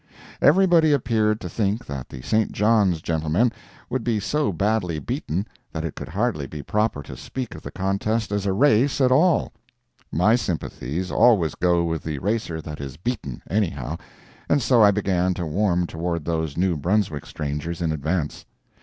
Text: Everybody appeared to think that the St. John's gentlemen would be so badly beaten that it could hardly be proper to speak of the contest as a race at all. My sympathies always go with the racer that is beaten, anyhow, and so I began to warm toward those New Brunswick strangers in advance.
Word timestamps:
Everybody 0.41 0.93
appeared 0.93 1.39
to 1.41 1.47
think 1.47 1.85
that 1.85 2.09
the 2.09 2.23
St. 2.23 2.51
John's 2.51 3.03
gentlemen 3.03 3.51
would 3.87 4.03
be 4.03 4.19
so 4.19 4.51
badly 4.51 4.97
beaten 4.97 5.45
that 5.71 5.85
it 5.85 5.93
could 5.93 6.07
hardly 6.07 6.47
be 6.47 6.63
proper 6.63 7.03
to 7.03 7.15
speak 7.15 7.53
of 7.53 7.61
the 7.61 7.69
contest 7.69 8.31
as 8.31 8.47
a 8.47 8.51
race 8.51 8.99
at 8.99 9.11
all. 9.11 9.53
My 10.11 10.35
sympathies 10.35 11.11
always 11.11 11.53
go 11.53 11.83
with 11.83 12.01
the 12.01 12.17
racer 12.17 12.61
that 12.61 12.81
is 12.81 12.97
beaten, 12.97 13.43
anyhow, 13.47 13.95
and 14.49 14.59
so 14.59 14.81
I 14.81 14.89
began 14.89 15.35
to 15.35 15.45
warm 15.45 15.85
toward 15.85 16.25
those 16.25 16.57
New 16.57 16.75
Brunswick 16.77 17.27
strangers 17.27 17.79
in 17.79 17.91
advance. 17.91 18.43